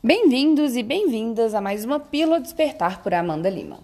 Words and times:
Bem-vindos 0.00 0.76
e 0.76 0.82
bem-vindas 0.84 1.54
a 1.54 1.60
mais 1.60 1.84
uma 1.84 1.98
Pílula 1.98 2.40
Despertar 2.40 3.02
por 3.02 3.12
Amanda 3.12 3.50
Lima. 3.50 3.80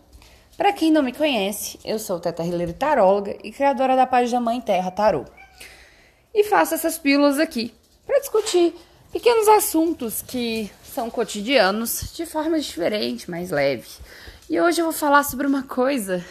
Para 0.56 0.72
quem 0.72 0.88
não 0.88 1.02
me 1.02 1.12
conhece, 1.12 1.76
eu 1.84 1.98
sou 1.98 2.21
Teta 2.21 2.44
Taróloga 2.79 3.37
e 3.42 3.50
criadora 3.50 3.96
da 3.96 4.06
página 4.06 4.40
Mãe 4.40 4.61
Terra 4.61 4.92
Tarô. 4.92 5.24
E 6.32 6.45
faço 6.45 6.72
essas 6.72 6.96
pílulas 6.96 7.40
aqui 7.40 7.74
para 8.06 8.21
discutir 8.21 8.72
pequenos 9.12 9.48
assuntos 9.48 10.22
que 10.22 10.71
são 10.85 11.11
cotidianos 11.11 12.12
de 12.15 12.25
forma 12.25 12.61
diferente, 12.61 13.29
mais 13.29 13.51
leve. 13.51 13.89
E 14.49 14.61
hoje 14.61 14.81
eu 14.81 14.85
vou 14.85 14.95
falar 14.95 15.25
sobre 15.25 15.49
uma 15.49 15.65
coisa 15.65 16.25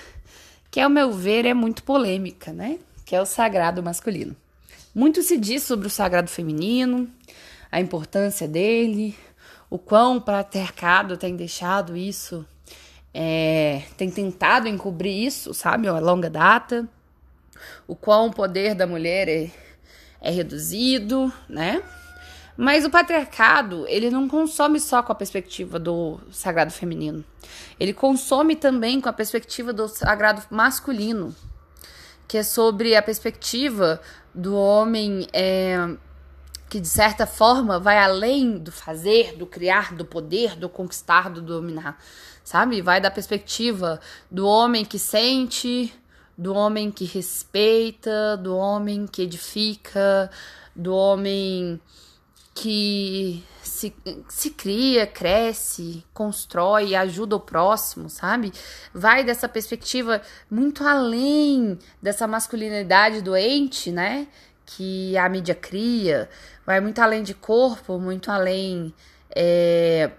que, 0.71 0.79
ao 0.79 0.89
meu 0.89 1.11
ver, 1.11 1.45
é 1.45 1.53
muito 1.53 1.83
polêmica, 1.83 2.53
né? 2.53 2.79
Que 3.05 3.17
é 3.17 3.21
o 3.21 3.25
sagrado 3.25 3.83
masculino. 3.83 4.33
Muito 4.95 5.21
se 5.21 5.37
diz 5.37 5.63
sobre 5.63 5.87
o 5.87 5.89
sagrado 5.89 6.29
feminino, 6.29 7.11
a 7.69 7.81
importância 7.81 8.47
dele, 8.47 9.13
o 9.73 9.79
quão 9.79 10.21
patriarcado 10.21 11.17
tem 11.17 11.35
deixado 11.35 11.97
isso, 11.97 12.45
é, 13.11 13.81
tem 13.97 14.07
tentado 14.07 14.67
encobrir 14.67 15.25
isso, 15.25 15.51
sabe, 15.51 15.87
a 15.87 15.97
longa 15.97 16.29
data, 16.29 16.87
o 17.87 17.95
quão 17.95 18.27
o 18.27 18.31
poder 18.31 18.75
da 18.75 18.85
mulher 18.85 19.27
é, 19.27 19.49
é 20.21 20.29
reduzido, 20.29 21.33
né? 21.49 21.81
Mas 22.55 22.85
o 22.85 22.89
patriarcado, 22.91 23.87
ele 23.87 24.11
não 24.11 24.29
consome 24.29 24.79
só 24.79 25.01
com 25.01 25.11
a 25.11 25.15
perspectiva 25.15 25.79
do 25.79 26.19
sagrado 26.31 26.71
feminino. 26.71 27.25
Ele 27.79 27.95
consome 27.95 28.55
também 28.55 29.01
com 29.01 29.09
a 29.09 29.13
perspectiva 29.13 29.73
do 29.73 29.87
sagrado 29.87 30.43
masculino, 30.51 31.35
que 32.27 32.37
é 32.37 32.43
sobre 32.43 32.95
a 32.95 33.01
perspectiva 33.01 33.99
do 34.35 34.55
homem 34.55 35.27
é, 35.33 35.95
que 36.73 36.79
de 36.79 36.87
certa 36.87 37.27
forma 37.27 37.79
vai 37.79 37.99
além 37.99 38.57
do 38.57 38.71
fazer, 38.71 39.35
do 39.37 39.45
criar, 39.45 39.93
do 39.93 40.03
poder, 40.03 40.55
do 40.55 40.67
conquistar, 40.67 41.29
do 41.29 41.39
dominar, 41.39 41.99
sabe? 42.43 42.81
Vai 42.81 42.99
da 42.99 43.11
perspectiva 43.11 43.99
do 44.31 44.47
homem 44.47 44.83
que 44.83 44.97
sente, 44.97 45.93
do 46.35 46.51
homem 46.55 46.89
que 46.89 47.05
respeita, 47.05 48.35
do 48.37 48.57
homem 48.57 49.05
que 49.05 49.21
edifica, 49.21 50.31
do 50.75 50.95
homem 50.95 51.79
que 52.55 53.43
se, 53.61 53.93
se 54.27 54.49
cria, 54.49 55.05
cresce, 55.05 56.03
constrói, 56.11 56.95
ajuda 56.95 57.35
o 57.35 57.39
próximo, 57.39 58.09
sabe? 58.09 58.51
Vai 58.91 59.23
dessa 59.23 59.47
perspectiva 59.47 60.23
muito 60.49 60.83
além 60.83 61.77
dessa 62.01 62.25
masculinidade 62.25 63.21
doente, 63.21 63.91
né? 63.91 64.27
Que 64.65 65.17
a 65.17 65.27
mídia 65.29 65.55
cria, 65.55 66.29
vai 66.65 66.79
muito 66.79 66.99
além 66.99 67.23
de 67.23 67.33
corpo, 67.33 67.99
muito 67.99 68.31
além 68.31 68.93
é, 69.35 70.11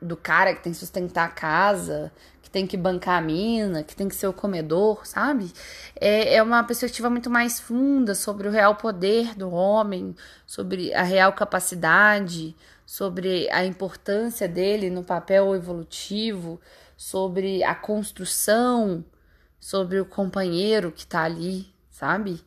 do 0.00 0.16
cara 0.16 0.54
que 0.54 0.62
tem 0.62 0.72
que 0.72 0.78
sustentar 0.78 1.26
a 1.26 1.30
casa, 1.30 2.12
que 2.42 2.50
tem 2.50 2.66
que 2.66 2.76
bancar 2.76 3.18
a 3.18 3.20
mina, 3.20 3.82
que 3.82 3.94
tem 3.94 4.08
que 4.08 4.14
ser 4.14 4.26
o 4.26 4.32
comedor, 4.32 5.06
sabe? 5.06 5.52
É, 6.00 6.36
é 6.36 6.42
uma 6.42 6.64
perspectiva 6.64 7.10
muito 7.10 7.28
mais 7.28 7.60
funda 7.60 8.14
sobre 8.14 8.48
o 8.48 8.50
real 8.50 8.76
poder 8.76 9.34
do 9.34 9.50
homem, 9.50 10.14
sobre 10.46 10.94
a 10.94 11.02
real 11.02 11.32
capacidade, 11.32 12.56
sobre 12.86 13.50
a 13.50 13.64
importância 13.66 14.48
dele 14.48 14.88
no 14.88 15.04
papel 15.04 15.54
evolutivo, 15.54 16.58
sobre 16.96 17.62
a 17.62 17.74
construção, 17.74 19.04
sobre 19.60 20.00
o 20.00 20.06
companheiro 20.06 20.90
que 20.90 21.06
tá 21.06 21.24
ali, 21.24 21.66
sabe? 21.90 22.40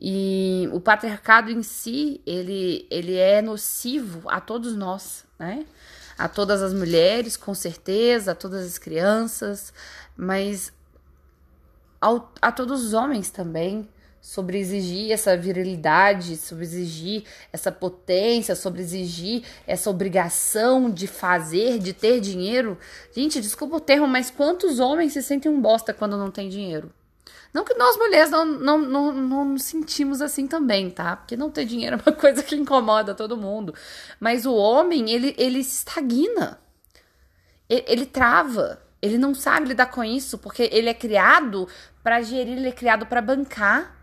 E 0.00 0.68
o 0.72 0.80
patriarcado 0.80 1.50
em 1.50 1.62
si, 1.62 2.20
ele, 2.26 2.86
ele 2.90 3.16
é 3.16 3.40
nocivo 3.40 4.28
a 4.28 4.40
todos 4.40 4.74
nós, 4.74 5.24
né? 5.38 5.64
A 6.18 6.28
todas 6.28 6.62
as 6.62 6.74
mulheres, 6.74 7.36
com 7.36 7.54
certeza, 7.54 8.32
a 8.32 8.34
todas 8.34 8.66
as 8.66 8.78
crianças, 8.78 9.72
mas 10.16 10.72
ao, 12.00 12.32
a 12.40 12.50
todos 12.50 12.84
os 12.84 12.94
homens 12.94 13.30
também, 13.30 13.88
sobre 14.22 14.58
exigir 14.58 15.10
essa 15.10 15.36
virilidade, 15.36 16.36
sobre 16.36 16.64
exigir 16.64 17.24
essa 17.52 17.72
potência, 17.72 18.54
sobre 18.54 18.80
exigir 18.80 19.42
essa 19.66 19.90
obrigação 19.90 20.88
de 20.88 21.08
fazer, 21.08 21.80
de 21.80 21.92
ter 21.92 22.20
dinheiro. 22.20 22.78
Gente, 23.12 23.40
desculpa 23.40 23.76
o 23.76 23.80
termo, 23.80 24.06
mas 24.06 24.30
quantos 24.30 24.78
homens 24.78 25.12
se 25.12 25.22
sentem 25.22 25.50
um 25.50 25.60
bosta 25.60 25.92
quando 25.92 26.16
não 26.16 26.30
tem 26.30 26.48
dinheiro? 26.48 26.92
Não 27.52 27.64
que 27.64 27.74
nós 27.74 27.96
mulheres 27.96 28.30
não, 28.30 28.44
não, 28.44 28.78
não, 28.78 29.12
não 29.12 29.44
nos 29.44 29.64
sentimos 29.64 30.22
assim 30.22 30.46
também, 30.46 30.90
tá? 30.90 31.16
Porque 31.16 31.36
não 31.36 31.50
ter 31.50 31.66
dinheiro 31.66 31.96
é 31.96 32.10
uma 32.10 32.16
coisa 32.16 32.42
que 32.42 32.56
incomoda 32.56 33.14
todo 33.14 33.36
mundo. 33.36 33.74
Mas 34.18 34.46
o 34.46 34.54
homem, 34.54 35.10
ele, 35.10 35.34
ele 35.36 35.58
estagna. 35.58 36.58
Ele, 37.68 37.84
ele 37.86 38.06
trava. 38.06 38.82
Ele 39.02 39.18
não 39.18 39.34
sabe 39.34 39.68
lidar 39.68 39.86
com 39.86 40.02
isso, 40.02 40.38
porque 40.38 40.70
ele 40.72 40.88
é 40.88 40.94
criado 40.94 41.68
para 42.02 42.22
gerir, 42.22 42.56
ele 42.56 42.68
é 42.68 42.72
criado 42.72 43.04
para 43.04 43.20
bancar. 43.20 43.98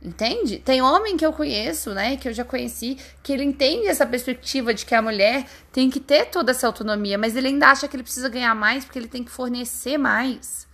Entende? 0.00 0.58
Tem 0.58 0.80
homem 0.80 1.16
que 1.16 1.26
eu 1.26 1.32
conheço, 1.32 1.92
né, 1.92 2.16
que 2.16 2.28
eu 2.28 2.32
já 2.32 2.44
conheci, 2.44 2.96
que 3.20 3.32
ele 3.32 3.42
entende 3.42 3.88
essa 3.88 4.06
perspectiva 4.06 4.72
de 4.72 4.86
que 4.86 4.94
a 4.94 5.02
mulher 5.02 5.44
tem 5.72 5.90
que 5.90 5.98
ter 5.98 6.26
toda 6.26 6.52
essa 6.52 6.68
autonomia, 6.68 7.18
mas 7.18 7.34
ele 7.34 7.48
ainda 7.48 7.68
acha 7.68 7.88
que 7.88 7.96
ele 7.96 8.04
precisa 8.04 8.28
ganhar 8.28 8.54
mais 8.54 8.84
porque 8.84 8.98
ele 8.98 9.08
tem 9.08 9.24
que 9.24 9.30
fornecer 9.30 9.98
mais. 9.98 10.67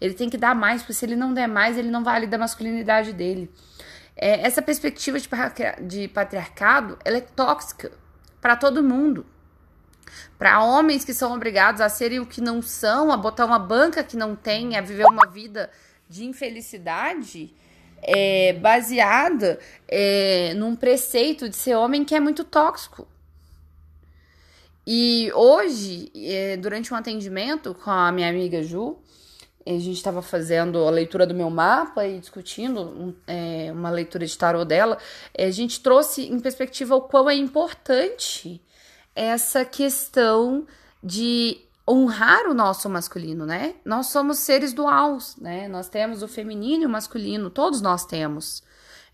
Ele 0.00 0.14
tem 0.14 0.30
que 0.30 0.36
dar 0.36 0.54
mais, 0.54 0.82
porque 0.82 0.94
se 0.94 1.04
ele 1.04 1.16
não 1.16 1.34
der 1.34 1.48
mais, 1.48 1.76
ele 1.76 1.90
não 1.90 2.04
valida 2.04 2.36
a 2.36 2.38
masculinidade 2.38 3.12
dele. 3.12 3.50
É, 4.16 4.46
essa 4.46 4.60
perspectiva 4.62 5.18
de, 5.18 5.28
de 5.86 6.08
patriarcado, 6.08 6.98
ela 7.04 7.18
é 7.18 7.20
tóxica 7.20 7.92
para 8.40 8.56
todo 8.56 8.82
mundo. 8.82 9.26
Para 10.38 10.62
homens 10.62 11.04
que 11.04 11.12
são 11.12 11.34
obrigados 11.34 11.80
a 11.80 11.88
serem 11.88 12.20
o 12.20 12.26
que 12.26 12.40
não 12.40 12.62
são, 12.62 13.12
a 13.12 13.16
botar 13.16 13.44
uma 13.44 13.58
banca 13.58 14.02
que 14.02 14.16
não 14.16 14.34
tem, 14.34 14.76
a 14.76 14.80
viver 14.80 15.06
uma 15.06 15.26
vida 15.26 15.70
de 16.08 16.24
infelicidade, 16.24 17.54
é, 18.02 18.52
baseada 18.54 19.58
é, 19.86 20.54
num 20.54 20.74
preceito 20.74 21.48
de 21.48 21.56
ser 21.56 21.74
homem 21.74 22.04
que 22.04 22.14
é 22.14 22.20
muito 22.20 22.44
tóxico. 22.44 23.06
E 24.86 25.30
hoje, 25.34 26.10
é, 26.14 26.56
durante 26.56 26.94
um 26.94 26.96
atendimento 26.96 27.74
com 27.74 27.90
a 27.90 28.10
minha 28.10 28.28
amiga 28.30 28.62
Ju, 28.62 28.96
a 29.76 29.80
gente 29.80 29.96
estava 29.96 30.22
fazendo 30.22 30.78
a 30.86 30.90
leitura 30.90 31.26
do 31.26 31.34
meu 31.34 31.50
mapa 31.50 32.06
e 32.06 32.18
discutindo 32.18 32.80
um, 32.80 33.14
é, 33.26 33.70
uma 33.72 33.90
leitura 33.90 34.24
de 34.24 34.36
tarô 34.36 34.64
dela, 34.64 34.98
é, 35.34 35.46
a 35.46 35.50
gente 35.50 35.80
trouxe 35.80 36.26
em 36.26 36.40
perspectiva 36.40 36.96
o 36.96 37.02
quão 37.02 37.28
é 37.28 37.34
importante 37.34 38.62
essa 39.14 39.64
questão 39.64 40.66
de 41.02 41.60
honrar 41.88 42.46
o 42.46 42.54
nosso 42.54 42.88
masculino, 42.88 43.46
né? 43.46 43.74
Nós 43.84 44.06
somos 44.06 44.38
seres 44.38 44.72
duais, 44.72 45.36
né? 45.38 45.68
Nós 45.68 45.88
temos 45.88 46.22
o 46.22 46.28
feminino 46.28 46.84
e 46.84 46.86
o 46.86 46.90
masculino, 46.90 47.50
todos 47.50 47.80
nós 47.80 48.04
temos. 48.04 48.62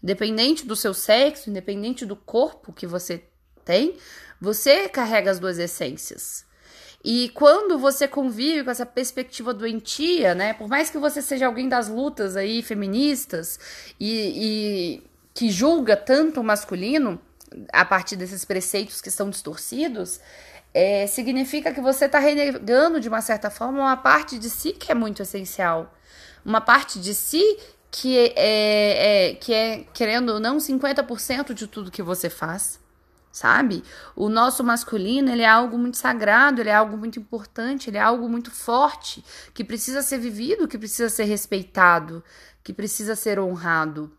Independente 0.02 0.66
do 0.66 0.76
seu 0.76 0.92
sexo, 0.92 1.48
independente 1.48 2.04
do 2.04 2.16
corpo 2.16 2.72
que 2.72 2.86
você 2.86 3.24
tem, 3.64 3.96
você 4.40 4.88
carrega 4.88 5.30
as 5.30 5.38
duas 5.38 5.58
essências. 5.58 6.44
E 7.04 7.28
quando 7.34 7.78
você 7.78 8.08
convive 8.08 8.64
com 8.64 8.70
essa 8.70 8.86
perspectiva 8.86 9.52
doentia, 9.52 10.34
né? 10.34 10.54
Por 10.54 10.68
mais 10.68 10.88
que 10.88 10.96
você 10.96 11.20
seja 11.20 11.46
alguém 11.46 11.68
das 11.68 11.86
lutas 11.86 12.34
aí 12.34 12.62
feministas 12.62 13.60
e, 14.00 14.96
e 14.96 15.02
que 15.34 15.50
julga 15.50 15.98
tanto 15.98 16.40
o 16.40 16.44
masculino 16.44 17.20
a 17.70 17.84
partir 17.84 18.16
desses 18.16 18.42
preceitos 18.46 19.02
que 19.02 19.10
são 19.10 19.28
distorcidos, 19.28 20.18
é, 20.72 21.06
significa 21.06 21.74
que 21.74 21.80
você 21.80 22.06
está 22.06 22.18
renegando 22.18 22.98
de 22.98 23.08
uma 23.08 23.20
certa 23.20 23.50
forma 23.50 23.80
uma 23.80 23.96
parte 23.98 24.38
de 24.38 24.48
si 24.48 24.72
que 24.72 24.90
é 24.90 24.94
muito 24.94 25.20
essencial, 25.22 25.94
uma 26.42 26.60
parte 26.60 26.98
de 26.98 27.14
si 27.14 27.58
que 27.90 28.18
é, 28.18 28.32
é, 29.30 29.34
que 29.34 29.52
é 29.52 29.84
querendo 29.92 30.30
ou 30.30 30.40
não 30.40 30.56
50% 30.56 31.52
de 31.52 31.66
tudo 31.66 31.90
que 31.90 32.02
você 32.02 32.30
faz 32.30 32.82
sabe? 33.34 33.82
O 34.14 34.28
nosso 34.28 34.62
masculino, 34.62 35.28
ele 35.28 35.42
é 35.42 35.48
algo 35.48 35.76
muito 35.76 35.96
sagrado, 35.96 36.60
ele 36.60 36.70
é 36.70 36.74
algo 36.74 36.96
muito 36.96 37.18
importante, 37.18 37.90
ele 37.90 37.98
é 37.98 38.00
algo 38.00 38.28
muito 38.28 38.52
forte, 38.52 39.24
que 39.52 39.64
precisa 39.64 40.02
ser 40.02 40.18
vivido, 40.18 40.68
que 40.68 40.78
precisa 40.78 41.08
ser 41.08 41.24
respeitado, 41.24 42.22
que 42.62 42.72
precisa 42.72 43.16
ser 43.16 43.40
honrado. 43.40 44.16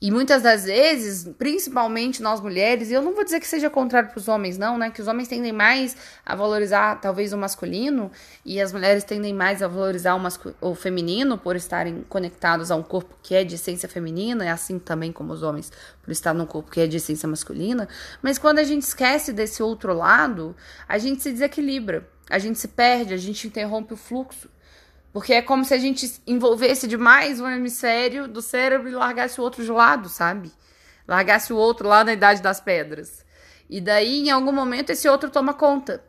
E 0.00 0.10
muitas 0.10 0.42
das 0.42 0.64
vezes, 0.64 1.28
principalmente 1.38 2.20
nós 2.22 2.40
mulheres, 2.40 2.90
e 2.90 2.92
eu 2.92 3.02
não 3.02 3.14
vou 3.14 3.22
dizer 3.22 3.38
que 3.38 3.46
seja 3.46 3.70
contrário 3.70 4.08
para 4.10 4.18
os 4.18 4.26
homens, 4.26 4.58
não, 4.58 4.76
né? 4.76 4.90
Que 4.90 5.00
os 5.00 5.06
homens 5.06 5.28
tendem 5.28 5.52
mais 5.52 5.96
a 6.26 6.34
valorizar 6.34 7.00
talvez 7.00 7.32
o 7.32 7.38
masculino 7.38 8.10
e 8.44 8.60
as 8.60 8.72
mulheres 8.72 9.04
tendem 9.04 9.32
mais 9.32 9.62
a 9.62 9.68
valorizar 9.68 10.16
o, 10.16 10.70
o 10.70 10.74
feminino 10.74 11.38
por 11.38 11.54
estarem 11.54 12.04
conectados 12.08 12.70
a 12.70 12.76
um 12.76 12.82
corpo 12.82 13.16
que 13.22 13.34
é 13.34 13.44
de 13.44 13.54
essência 13.54 13.88
feminina, 13.88 14.44
e 14.44 14.48
assim 14.48 14.78
também 14.78 15.12
como 15.12 15.32
os 15.32 15.42
homens 15.42 15.70
por 16.02 16.10
estar 16.10 16.34
num 16.34 16.46
corpo 16.46 16.70
que 16.70 16.80
é 16.80 16.86
de 16.86 16.96
essência 16.96 17.28
masculina. 17.28 17.88
Mas 18.20 18.38
quando 18.38 18.58
a 18.58 18.64
gente 18.64 18.82
esquece 18.82 19.32
desse 19.32 19.62
outro 19.62 19.94
lado, 19.94 20.56
a 20.88 20.98
gente 20.98 21.22
se 21.22 21.30
desequilibra, 21.30 22.08
a 22.28 22.40
gente 22.40 22.58
se 22.58 22.66
perde, 22.66 23.14
a 23.14 23.18
gente 23.18 23.46
interrompe 23.46 23.94
o 23.94 23.96
fluxo. 23.96 24.48
Porque 25.12 25.34
é 25.34 25.42
como 25.42 25.64
se 25.64 25.74
a 25.74 25.78
gente 25.78 26.10
envolvesse 26.26 26.86
demais 26.86 27.40
um 27.40 27.48
hemisfério 27.48 28.26
do 28.26 28.40
cérebro 28.40 28.88
e 28.88 28.92
largasse 28.92 29.40
o 29.40 29.44
outro 29.44 29.62
de 29.62 29.70
lado, 29.70 30.08
sabe? 30.08 30.50
Largasse 31.06 31.52
o 31.52 31.56
outro 31.56 31.88
lá 31.88 32.02
na 32.02 32.14
Idade 32.14 32.40
das 32.40 32.60
Pedras. 32.60 33.24
E 33.68 33.80
daí, 33.80 34.20
em 34.20 34.30
algum 34.30 34.52
momento, 34.52 34.90
esse 34.90 35.08
outro 35.08 35.30
toma 35.30 35.52
conta. 35.52 36.02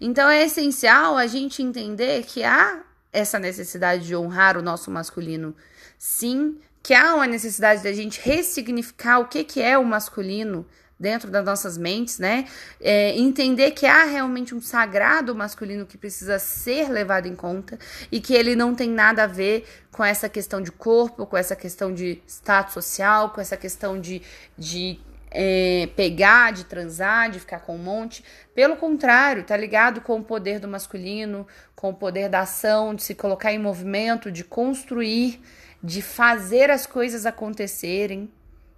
Então, 0.00 0.28
é 0.28 0.44
essencial 0.44 1.16
a 1.16 1.26
gente 1.26 1.62
entender 1.62 2.24
que 2.24 2.44
há 2.44 2.82
essa 3.12 3.38
necessidade 3.38 4.06
de 4.06 4.14
honrar 4.14 4.56
o 4.56 4.62
nosso 4.62 4.90
masculino, 4.90 5.54
sim, 5.98 6.58
que 6.82 6.92
há 6.92 7.14
uma 7.14 7.26
necessidade 7.26 7.82
da 7.82 7.92
gente 7.92 8.20
ressignificar 8.20 9.18
o 9.20 9.26
que, 9.26 9.42
que 9.42 9.62
é 9.62 9.78
o 9.78 9.84
masculino 9.84 10.66
dentro 10.98 11.30
das 11.30 11.44
nossas 11.44 11.76
mentes, 11.76 12.18
né? 12.18 12.46
É, 12.80 13.16
entender 13.16 13.72
que 13.72 13.86
há 13.86 14.04
realmente 14.04 14.54
um 14.54 14.60
sagrado 14.60 15.34
masculino 15.34 15.86
que 15.86 15.98
precisa 15.98 16.38
ser 16.38 16.88
levado 16.88 17.26
em 17.26 17.34
conta 17.34 17.78
e 18.10 18.20
que 18.20 18.34
ele 18.34 18.54
não 18.54 18.74
tem 18.74 18.88
nada 18.88 19.24
a 19.24 19.26
ver 19.26 19.66
com 19.90 20.04
essa 20.04 20.28
questão 20.28 20.60
de 20.60 20.70
corpo, 20.72 21.26
com 21.26 21.36
essa 21.36 21.56
questão 21.56 21.92
de 21.92 22.22
status 22.26 22.74
social, 22.74 23.30
com 23.30 23.40
essa 23.40 23.56
questão 23.56 24.00
de, 24.00 24.22
de 24.56 25.00
é, 25.30 25.88
pegar, 25.96 26.52
de 26.52 26.64
transar, 26.64 27.30
de 27.30 27.40
ficar 27.40 27.60
com 27.60 27.74
um 27.74 27.78
monte. 27.78 28.24
Pelo 28.54 28.76
contrário, 28.76 29.42
tá 29.42 29.56
ligado 29.56 30.00
com 30.00 30.18
o 30.18 30.24
poder 30.24 30.60
do 30.60 30.68
masculino, 30.68 31.46
com 31.74 31.90
o 31.90 31.94
poder 31.94 32.28
da 32.28 32.40
ação, 32.40 32.94
de 32.94 33.02
se 33.02 33.14
colocar 33.14 33.52
em 33.52 33.58
movimento, 33.58 34.30
de 34.30 34.44
construir, 34.44 35.40
de 35.82 36.00
fazer 36.00 36.70
as 36.70 36.86
coisas 36.86 37.26
acontecerem, 37.26 38.30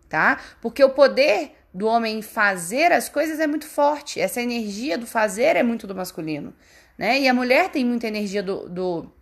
tá? 0.08 0.40
Porque 0.60 0.82
o 0.82 0.90
poder 0.90 1.55
do 1.76 1.86
homem 1.86 2.22
fazer 2.22 2.90
as 2.90 3.06
coisas 3.06 3.38
é 3.38 3.46
muito 3.46 3.66
forte. 3.66 4.18
Essa 4.18 4.40
energia 4.40 4.96
do 4.96 5.06
fazer 5.06 5.56
é 5.56 5.62
muito 5.62 5.86
do 5.86 5.94
masculino, 5.94 6.54
né? 6.96 7.20
E 7.20 7.28
a 7.28 7.34
mulher 7.34 7.68
tem 7.70 7.84
muita 7.84 8.06
energia 8.08 8.42
do, 8.42 8.66
do 8.66 9.12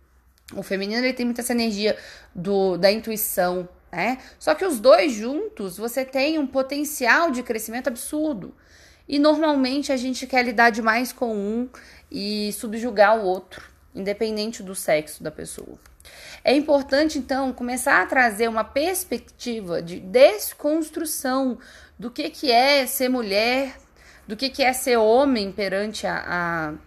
o 0.53 0.63
feminino 0.63 1.03
ele 1.03 1.11
tem 1.11 1.25
muita 1.25 1.41
essa 1.41 1.51
energia 1.51 1.97
do 2.33 2.77
da 2.77 2.89
intuição, 2.89 3.67
né? 3.91 4.19
Só 4.39 4.55
que 4.55 4.63
os 4.63 4.79
dois 4.79 5.11
juntos, 5.11 5.75
você 5.75 6.05
tem 6.05 6.39
um 6.39 6.47
potencial 6.47 7.29
de 7.29 7.43
crescimento 7.43 7.89
absurdo. 7.89 8.55
E 9.07 9.19
normalmente 9.19 9.91
a 9.91 9.97
gente 9.97 10.25
quer 10.25 10.43
lidar 10.45 10.69
demais 10.69 11.11
com 11.11 11.35
um 11.35 11.69
e 12.09 12.53
subjugar 12.53 13.17
o 13.17 13.25
outro, 13.25 13.69
independente 13.93 14.63
do 14.63 14.73
sexo 14.73 15.21
da 15.21 15.29
pessoa. 15.29 15.77
É 16.43 16.53
importante, 16.55 17.17
então, 17.17 17.51
começar 17.51 18.01
a 18.01 18.05
trazer 18.05 18.47
uma 18.47 18.63
perspectiva 18.63 19.81
de 19.81 19.99
desconstrução 19.99 21.57
do 21.97 22.11
que, 22.11 22.29
que 22.29 22.51
é 22.51 22.85
ser 22.85 23.09
mulher, 23.09 23.75
do 24.27 24.35
que, 24.35 24.49
que 24.49 24.63
é 24.63 24.71
ser 24.73 24.97
homem 24.97 25.51
perante 25.51 26.05
a, 26.05 26.77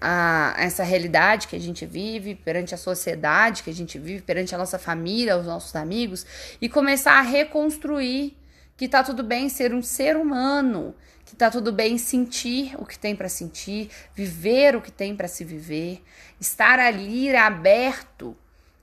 a, 0.00 0.52
a, 0.54 0.54
essa 0.62 0.82
realidade 0.82 1.48
que 1.48 1.56
a 1.56 1.60
gente 1.60 1.86
vive, 1.86 2.34
perante 2.34 2.74
a 2.74 2.78
sociedade 2.78 3.62
que 3.62 3.70
a 3.70 3.74
gente 3.74 3.98
vive, 3.98 4.22
perante 4.22 4.54
a 4.54 4.58
nossa 4.58 4.78
família, 4.78 5.38
os 5.38 5.46
nossos 5.46 5.74
amigos, 5.74 6.26
e 6.60 6.68
começar 6.68 7.18
a 7.18 7.22
reconstruir 7.22 8.36
que 8.76 8.88
tá 8.88 9.02
tudo 9.02 9.22
bem 9.22 9.48
ser 9.48 9.74
um 9.74 9.82
ser 9.82 10.16
humano, 10.16 10.94
que 11.24 11.36
tá 11.36 11.50
tudo 11.50 11.72
bem 11.72 11.98
sentir 11.98 12.74
o 12.78 12.84
que 12.84 12.98
tem 12.98 13.14
para 13.14 13.28
sentir, 13.28 13.90
viver 14.14 14.76
o 14.76 14.80
que 14.80 14.90
tem 14.90 15.14
para 15.14 15.28
se 15.28 15.44
viver, 15.44 16.02
estar 16.40 16.78
ali 16.78 17.34
aberto 17.34 18.36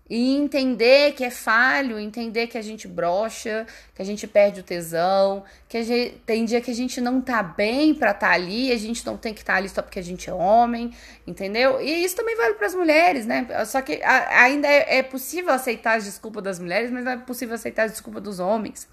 e 0.09 0.35
entender 0.35 1.13
que 1.13 1.23
é 1.23 1.29
falho, 1.29 1.99
entender 1.99 2.47
que 2.47 2.57
a 2.57 2.61
gente 2.63 2.87
brocha, 2.87 3.67
que 3.93 4.01
a 4.01 4.05
gente 4.05 4.25
perde 4.25 4.61
o 4.61 4.63
tesão, 4.63 5.43
que 5.67 5.83
gente, 5.83 6.15
tem 6.25 6.45
dia 6.45 6.59
que 6.59 6.71
a 6.71 6.73
gente 6.73 6.99
não 6.99 7.21
tá 7.21 7.43
bem 7.43 7.93
para 7.93 8.09
estar 8.09 8.29
tá 8.29 8.33
ali, 8.33 8.71
a 8.71 8.77
gente 8.77 9.05
não 9.05 9.15
tem 9.15 9.35
que 9.35 9.41
estar 9.41 9.53
tá 9.53 9.59
ali 9.59 9.69
só 9.69 9.83
porque 9.83 9.99
a 9.99 10.03
gente 10.03 10.27
é 10.27 10.33
homem, 10.33 10.91
entendeu? 11.27 11.79
E 11.79 12.03
isso 12.03 12.15
também 12.15 12.35
vale 12.35 12.55
para 12.55 12.65
as 12.65 12.73
mulheres, 12.73 13.27
né? 13.27 13.45
Só 13.67 13.83
que 13.83 14.01
a, 14.01 14.41
ainda 14.41 14.67
é, 14.67 14.97
é 14.97 15.03
possível 15.03 15.53
aceitar 15.53 15.97
as 15.97 16.05
desculpas 16.05 16.43
das 16.43 16.57
mulheres, 16.57 16.89
mas 16.89 17.05
não 17.05 17.11
é 17.11 17.17
possível 17.17 17.53
aceitar 17.53 17.83
as 17.83 17.91
desculpas 17.91 18.23
dos 18.23 18.39
homens. 18.39 18.87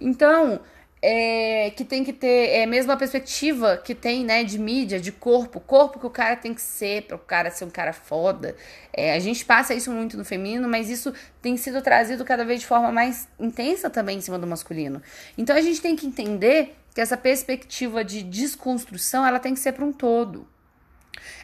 Então, 0.00 0.60
é, 1.02 1.70
que 1.70 1.84
tem 1.84 2.04
que 2.04 2.12
ter 2.12 2.50
é, 2.50 2.66
mesmo 2.66 2.92
a 2.92 2.96
perspectiva 2.96 3.76
que 3.78 3.94
tem, 3.94 4.24
né, 4.24 4.44
de 4.44 4.58
mídia, 4.58 5.00
de 5.00 5.10
corpo, 5.10 5.58
corpo 5.58 5.98
que 5.98 6.06
o 6.06 6.10
cara 6.10 6.36
tem 6.36 6.52
que 6.52 6.60
ser 6.60 7.02
para 7.02 7.16
o 7.16 7.18
cara 7.18 7.50
ser 7.50 7.64
um 7.64 7.70
cara 7.70 7.92
foda. 7.92 8.54
É, 8.92 9.14
a 9.14 9.18
gente 9.18 9.44
passa 9.44 9.72
isso 9.72 9.90
muito 9.90 10.16
no 10.16 10.24
feminino, 10.24 10.68
mas 10.68 10.90
isso 10.90 11.12
tem 11.40 11.56
sido 11.56 11.80
trazido 11.80 12.24
cada 12.24 12.44
vez 12.44 12.60
de 12.60 12.66
forma 12.66 12.92
mais 12.92 13.26
intensa 13.38 13.88
também 13.88 14.18
em 14.18 14.20
cima 14.20 14.38
do 14.38 14.46
masculino. 14.46 15.02
Então 15.38 15.56
a 15.56 15.60
gente 15.60 15.80
tem 15.80 15.96
que 15.96 16.06
entender 16.06 16.76
que 16.94 17.00
essa 17.00 17.16
perspectiva 17.16 18.04
de 18.04 18.22
desconstrução 18.22 19.26
ela 19.26 19.38
tem 19.38 19.54
que 19.54 19.60
ser 19.60 19.72
para 19.72 19.84
um 19.84 19.92
todo. 19.92 20.46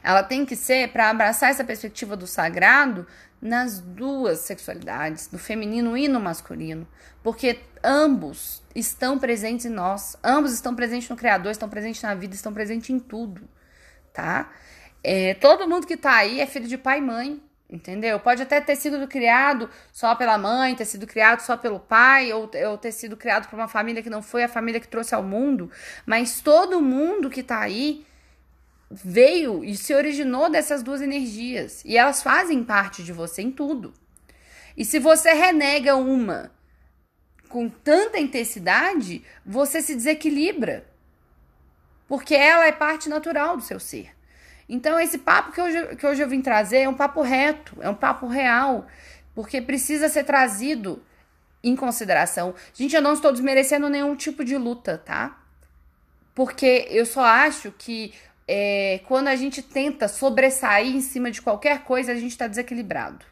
Ela 0.02 0.22
tem 0.22 0.44
que 0.44 0.56
ser 0.56 0.88
para 0.92 1.10
abraçar 1.10 1.50
essa 1.50 1.64
perspectiva 1.64 2.16
do 2.16 2.26
sagrado 2.26 3.06
nas 3.40 3.80
duas 3.80 4.40
sexualidades, 4.40 5.30
no 5.30 5.38
feminino 5.38 5.96
e 5.96 6.08
no 6.08 6.20
masculino, 6.20 6.86
porque 7.22 7.60
ambos 7.84 8.62
estão 8.74 9.18
presentes 9.18 9.66
em 9.66 9.70
nós, 9.70 10.16
ambos 10.24 10.52
estão 10.52 10.74
presentes 10.74 11.08
no 11.08 11.16
Criador, 11.16 11.52
estão 11.52 11.68
presentes 11.68 12.02
na 12.02 12.14
vida, 12.14 12.34
estão 12.34 12.52
presentes 12.52 12.90
em 12.90 12.98
tudo, 12.98 13.48
tá? 14.12 14.50
É, 15.02 15.34
todo 15.34 15.68
mundo 15.68 15.86
que 15.86 15.96
tá 15.96 16.16
aí 16.16 16.40
é 16.40 16.46
filho 16.46 16.66
de 16.66 16.78
pai 16.78 16.98
e 16.98 17.02
mãe, 17.02 17.42
entendeu? 17.70 18.18
Pode 18.18 18.42
até 18.42 18.60
ter 18.60 18.76
sido 18.76 19.06
criado 19.06 19.68
só 19.92 20.14
pela 20.14 20.38
mãe, 20.38 20.74
ter 20.74 20.84
sido 20.84 21.06
criado 21.06 21.40
só 21.40 21.56
pelo 21.56 21.78
pai, 21.78 22.32
ou, 22.32 22.50
ou 22.68 22.78
ter 22.78 22.92
sido 22.92 23.16
criado 23.16 23.48
por 23.48 23.56
uma 23.56 23.68
família 23.68 24.02
que 24.02 24.10
não 24.10 24.22
foi 24.22 24.42
a 24.44 24.48
família 24.48 24.80
que 24.80 24.88
trouxe 24.88 25.14
ao 25.14 25.22
mundo, 25.22 25.70
mas 26.04 26.40
todo 26.40 26.80
mundo 26.80 27.28
que 27.30 27.42
tá 27.42 27.60
aí 27.60 28.04
veio 28.90 29.64
e 29.64 29.76
se 29.76 29.94
originou 29.94 30.50
dessas 30.50 30.82
duas 30.82 31.00
energias. 31.00 31.82
E 31.84 31.96
elas 31.96 32.22
fazem 32.22 32.62
parte 32.64 33.02
de 33.02 33.12
você 33.12 33.42
em 33.42 33.50
tudo. 33.50 33.92
E 34.76 34.84
se 34.84 34.98
você 34.98 35.32
renega 35.32 35.96
uma 35.96 36.50
com 37.48 37.68
tanta 37.68 38.18
intensidade, 38.18 39.24
você 39.44 39.80
se 39.80 39.94
desequilibra. 39.94 40.86
Porque 42.08 42.34
ela 42.34 42.66
é 42.66 42.72
parte 42.72 43.08
natural 43.08 43.56
do 43.56 43.62
seu 43.62 43.80
ser. 43.80 44.14
Então, 44.68 44.98
esse 44.98 45.18
papo 45.18 45.52
que 45.52 45.60
hoje, 45.60 45.96
que 45.96 46.06
hoje 46.06 46.22
eu 46.22 46.28
vim 46.28 46.42
trazer 46.42 46.78
é 46.78 46.88
um 46.88 46.94
papo 46.94 47.22
reto, 47.22 47.76
é 47.80 47.88
um 47.88 47.94
papo 47.94 48.26
real, 48.26 48.86
porque 49.34 49.60
precisa 49.60 50.08
ser 50.08 50.24
trazido 50.24 51.02
em 51.62 51.76
consideração. 51.76 52.54
Gente, 52.74 52.94
eu 52.94 53.02
não 53.02 53.14
estou 53.14 53.32
desmerecendo 53.32 53.88
nenhum 53.88 54.14
tipo 54.16 54.44
de 54.44 54.56
luta, 54.56 54.98
tá? 54.98 55.40
Porque 56.34 56.86
eu 56.90 57.06
só 57.06 57.24
acho 57.24 57.72
que 57.72 58.12
é, 58.48 59.00
quando 59.06 59.28
a 59.28 59.36
gente 59.36 59.62
tenta 59.62 60.08
sobressair 60.08 60.94
em 60.94 61.00
cima 61.00 61.30
de 61.30 61.42
qualquer 61.42 61.82
coisa, 61.82 62.12
a 62.12 62.14
gente 62.14 62.30
está 62.30 62.46
desequilibrado. 62.46 63.24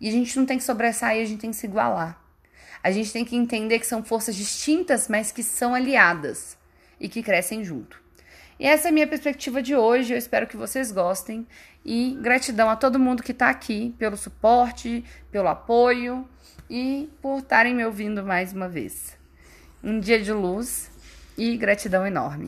E 0.00 0.08
a 0.08 0.12
gente 0.12 0.38
não 0.38 0.46
tem 0.46 0.58
que 0.58 0.64
sobressair, 0.64 1.22
a 1.22 1.24
gente 1.24 1.40
tem 1.40 1.50
que 1.50 1.56
se 1.56 1.66
igualar. 1.66 2.20
A 2.82 2.90
gente 2.90 3.12
tem 3.12 3.24
que 3.24 3.34
entender 3.34 3.78
que 3.78 3.86
são 3.86 4.04
forças 4.04 4.36
distintas, 4.36 5.08
mas 5.08 5.32
que 5.32 5.42
são 5.42 5.74
aliadas 5.74 6.56
e 7.00 7.08
que 7.08 7.22
crescem 7.22 7.64
junto. 7.64 8.00
E 8.58 8.66
essa 8.66 8.88
é 8.88 8.90
a 8.90 8.92
minha 8.92 9.06
perspectiva 9.06 9.62
de 9.62 9.74
hoje. 9.74 10.12
Eu 10.12 10.18
espero 10.18 10.46
que 10.46 10.56
vocês 10.56 10.92
gostem. 10.92 11.46
E 11.84 12.16
gratidão 12.20 12.70
a 12.70 12.76
todo 12.76 12.98
mundo 12.98 13.22
que 13.22 13.32
está 13.32 13.48
aqui 13.48 13.94
pelo 13.98 14.16
suporte, 14.16 15.04
pelo 15.30 15.48
apoio 15.48 16.28
e 16.68 17.08
por 17.20 17.40
estarem 17.40 17.74
me 17.74 17.84
ouvindo 17.84 18.24
mais 18.24 18.52
uma 18.52 18.68
vez. 18.68 19.16
Um 19.82 20.00
dia 20.00 20.20
de 20.20 20.32
luz 20.32 20.90
e 21.36 21.56
gratidão 21.56 22.06
enorme. 22.06 22.44